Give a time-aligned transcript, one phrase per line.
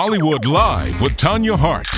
[0.00, 1.97] Hollywood Live with Tanya Hart.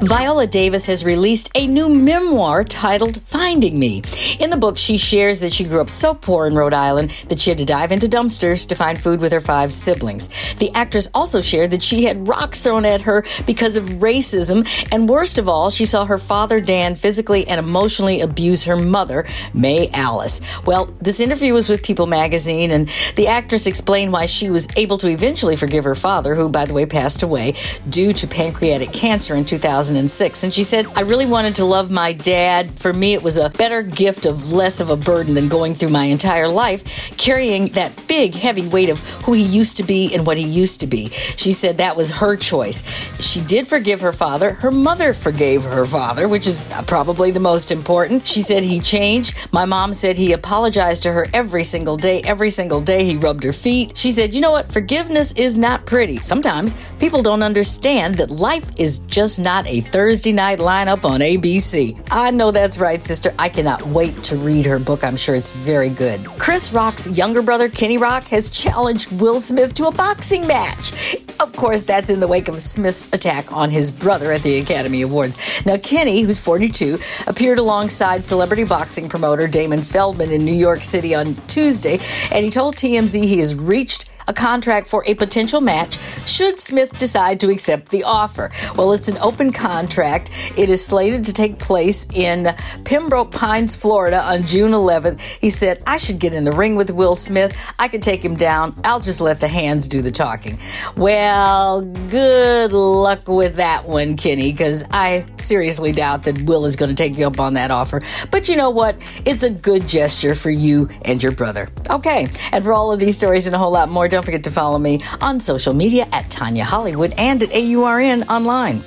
[0.00, 4.02] Viola Davis has released a new memoir titled Finding Me.
[4.38, 7.38] In the book, she shares that she grew up so poor in Rhode Island that
[7.38, 10.30] she had to dive into dumpsters to find food with her five siblings.
[10.56, 15.06] The actress also shared that she had rocks thrown at her because of racism, and
[15.06, 19.90] worst of all, she saw her father Dan physically and emotionally abuse her mother, Mae
[19.92, 20.40] Alice.
[20.64, 24.96] Well, this interview was with People magazine, and the actress explained why she was able
[24.98, 27.54] to eventually forgive her father, who, by the way, passed away
[27.90, 30.44] due to pancreatic cancer in 2006.
[30.44, 32.70] And she said, I really wanted to love my dad.
[32.78, 35.88] For me, it was a better gift of less of a burden than going through
[35.88, 36.84] my entire life
[37.16, 40.80] carrying that big, heavy weight of who he used to be and what he used
[40.80, 41.08] to be.
[41.36, 42.82] She said that was her choice.
[43.20, 44.52] She did forgive her father.
[44.52, 48.26] Her mother forgave her father, which is probably the most important.
[48.26, 49.34] She said he changed.
[49.52, 52.20] My mom said he apologized to her every single day.
[52.22, 53.96] Every single day he rubbed her feet.
[53.96, 54.70] She said, You know what?
[54.70, 56.18] Forgiveness is not pretty.
[56.18, 62.00] Sometimes people don't understand that life is just not a Thursday night lineup on ABC.
[62.10, 63.32] I know that's right, sister.
[63.38, 65.04] I cannot wait to read her book.
[65.04, 66.24] I'm sure it's very good.
[66.38, 71.16] Chris Rock's younger brother, Kenny Rock, has challenged Will Smith to a boxing match.
[71.38, 75.02] Of course, that's in the wake of Smith's attack on his brother at the Academy
[75.02, 75.36] Awards.
[75.66, 81.14] Now, Kenny, who's 42, appeared alongside celebrity boxing promoter Damon Feldman in New York City
[81.14, 81.98] on Tuesday,
[82.32, 86.98] and he told TMZ he has reached a contract for a potential match should Smith
[86.98, 88.50] decide to accept the offer.
[88.76, 90.30] Well, it's an open contract.
[90.56, 95.20] It is slated to take place in Pembroke Pines, Florida on June 11th.
[95.20, 97.56] He said, I should get in the ring with Will Smith.
[97.78, 98.74] I could take him down.
[98.84, 100.58] I'll just let the hands do the talking.
[100.96, 106.88] Well, good luck with that one, Kenny, because I seriously doubt that Will is going
[106.88, 108.00] to take you up on that offer.
[108.30, 108.96] But you know what?
[109.24, 111.68] It's a good gesture for you and your brother.
[111.88, 112.26] Okay.
[112.52, 114.78] And for all of these stories and a whole lot more, don't forget to follow
[114.78, 118.82] me on social media at Tanya Hollywood and at AURN online.